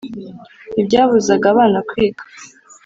[0.73, 2.23] ntibyabuzaga abana kwiga